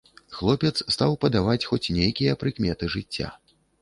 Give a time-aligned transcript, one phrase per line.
[0.37, 3.29] Хлопец стаў падаваць хоць нейкія прыкметы жыцця.